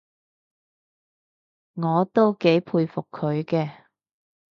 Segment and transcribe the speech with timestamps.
[1.75, 3.83] 我都幾佩服佢嘅